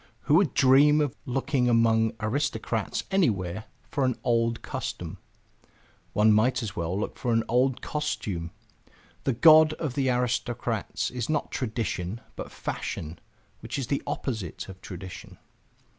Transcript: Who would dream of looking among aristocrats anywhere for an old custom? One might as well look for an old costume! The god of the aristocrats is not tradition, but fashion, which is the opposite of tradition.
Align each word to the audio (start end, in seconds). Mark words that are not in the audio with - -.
Who 0.21 0.33
would 0.33 0.55
dream 0.55 0.99
of 0.99 1.15
looking 1.27 1.69
among 1.69 2.13
aristocrats 2.19 3.03
anywhere 3.11 3.65
for 3.83 4.03
an 4.03 4.15
old 4.23 4.63
custom? 4.63 5.19
One 6.13 6.33
might 6.33 6.63
as 6.63 6.75
well 6.75 6.99
look 6.99 7.19
for 7.19 7.31
an 7.33 7.43
old 7.47 7.83
costume! 7.83 8.49
The 9.25 9.33
god 9.33 9.73
of 9.73 9.93
the 9.93 10.09
aristocrats 10.09 11.11
is 11.11 11.29
not 11.29 11.51
tradition, 11.51 12.19
but 12.35 12.51
fashion, 12.51 13.19
which 13.59 13.77
is 13.77 13.85
the 13.85 14.01
opposite 14.07 14.67
of 14.67 14.81
tradition. 14.81 15.37